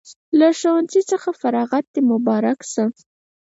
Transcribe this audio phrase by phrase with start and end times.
[0.39, 2.85] له ښوونځي څخه فراغت د مبارک شه